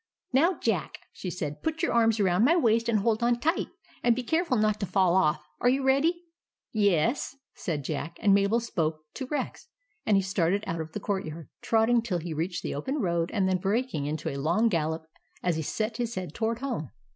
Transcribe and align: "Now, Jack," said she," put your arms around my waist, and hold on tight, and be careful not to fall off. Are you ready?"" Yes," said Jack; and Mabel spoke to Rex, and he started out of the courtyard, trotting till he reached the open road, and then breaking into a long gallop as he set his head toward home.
"Now, 0.33 0.57
Jack," 0.57 0.97
said 1.13 1.31
she," 1.57 1.61
put 1.63 1.83
your 1.83 1.91
arms 1.93 2.19
around 2.19 2.43
my 2.43 2.55
waist, 2.55 2.89
and 2.89 3.01
hold 3.01 3.21
on 3.21 3.39
tight, 3.39 3.67
and 4.01 4.15
be 4.15 4.23
careful 4.23 4.57
not 4.57 4.79
to 4.79 4.87
fall 4.87 5.15
off. 5.15 5.37
Are 5.59 5.69
you 5.69 5.83
ready?"" 5.83 6.23
Yes," 6.89 7.35
said 7.53 7.83
Jack; 7.83 8.17
and 8.19 8.33
Mabel 8.33 8.59
spoke 8.59 9.01
to 9.13 9.27
Rex, 9.27 9.67
and 10.03 10.17
he 10.17 10.23
started 10.23 10.63
out 10.65 10.81
of 10.81 10.93
the 10.93 10.99
courtyard, 10.99 11.49
trotting 11.61 12.01
till 12.01 12.17
he 12.17 12.33
reached 12.33 12.63
the 12.63 12.73
open 12.73 12.95
road, 12.95 13.29
and 13.31 13.47
then 13.47 13.59
breaking 13.59 14.07
into 14.07 14.27
a 14.29 14.37
long 14.41 14.69
gallop 14.69 15.05
as 15.43 15.55
he 15.55 15.61
set 15.61 15.97
his 15.97 16.15
head 16.15 16.33
toward 16.33 16.57
home. 16.61 16.89